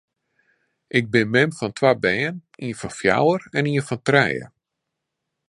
[0.97, 4.45] Ik bin mem fan twa bern, ien fan fjouwer en ien fan trije.